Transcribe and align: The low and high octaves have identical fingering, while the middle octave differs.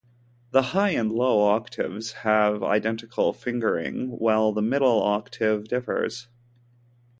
The 0.49 0.61
low 0.73 0.87
and 0.87 1.11
high 1.15 1.57
octaves 1.57 2.11
have 2.23 2.63
identical 2.63 3.33
fingering, 3.33 4.07
while 4.17 4.51
the 4.51 4.63
middle 4.63 4.99
octave 4.99 5.65
differs. 5.67 6.27